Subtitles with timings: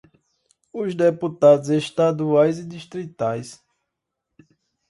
[0.73, 3.63] os deputados estaduais e distritais;